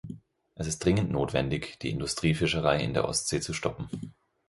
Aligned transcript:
Es 0.55 0.65
ist 0.65 0.83
dringend 0.83 1.11
notwendig, 1.11 1.77
die 1.77 1.91
Industriefischerei 1.91 2.79
in 2.81 2.95
der 2.95 3.07
Ostsee 3.07 3.39
zu 3.39 3.53
stoppen. 3.53 4.15